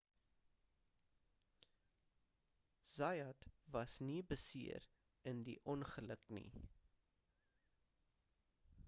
[2.95, 3.41] zayat
[3.75, 4.89] was nie beseer
[5.33, 6.49] in die ongeluk nie